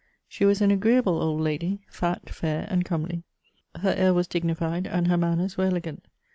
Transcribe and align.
She 0.27 0.45
was 0.45 0.61
an 0.61 0.71
agreeahle 0.75 1.05
old 1.21 1.41
lady, 1.41 1.83
fat, 1.87 2.25
Mr 2.25 2.65
and 2.71 2.83
comely; 2.83 3.21
her 3.75 3.91
air 3.91 4.15
was 4.15 4.27
dignified 4.27 4.87
and 4.87 5.07
her 5.07 5.15
manners 5.15 5.57
were 5.57 5.65
elegant. 5.65 6.07